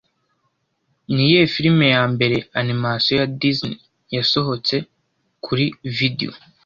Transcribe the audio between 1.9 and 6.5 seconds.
ya mbere ya animasiyo ya Disney yasohotse kuri videwo